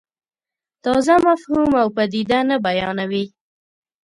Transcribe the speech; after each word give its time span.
تازه 0.83 1.15
مفهوم 1.27 1.69
او 1.81 1.87
پدیده 1.97 2.39
نه 2.49 2.57
بیانوي. 2.65 3.25